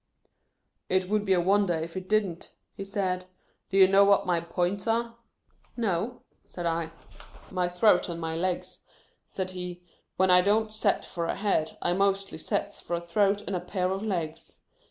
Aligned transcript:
"It 0.95 1.09
would 1.09 1.25
be 1.25 1.33
a 1.33 1.39
wonder 1.39 1.75
if 1.75 1.95
it 1.95 2.09
didn't," 2.09 2.49
he 2.73 2.83
said." 2.83 3.25
Do 3.69 3.77
you 3.77 3.87
know 3.87 4.03
what 4.03 4.25
my 4.25 4.39
points 4.41 4.87
are?"" 4.87 5.15
No," 5.77 6.23
said 6.43 6.65
I." 6.65 6.89
My 7.51 7.67
throat 7.69 8.09
and 8.09 8.19
my 8.19 8.35
legs," 8.35 8.83
said 9.27 9.51
he." 9.51 9.83
When 10.17 10.31
I 10.31 10.41
don't 10.41 10.71
set 10.71 11.05
for 11.05 11.25
a 11.25 11.35
head, 11.35 11.77
I 11.83 11.93
mostly 11.93 12.39
sets 12.39 12.81
for 12.81 12.95
a 12.95 12.99
throat 12.99 13.43
and 13.45 13.55
a 13.55 13.59
pair 13.59 13.91
of 13.91 14.01
legs. 14.01 14.61